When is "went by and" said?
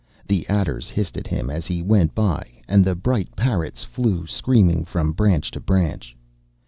1.83-2.83